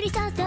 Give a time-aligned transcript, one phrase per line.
[0.00, 0.39] りさせ